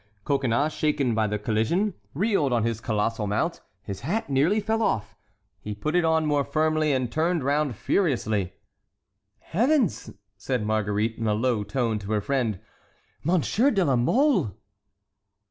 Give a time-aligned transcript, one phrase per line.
[0.25, 5.15] Coconnas, shaken by the collision, reeled on his colossal mount, his hat nearly fell off;
[5.59, 8.53] he put it on more firmly and turned round furiously.
[9.37, 12.57] "Heavens!" said Marguerite, in a low tone, to her friend,
[13.23, 14.57] "Monsieur de la Mole!"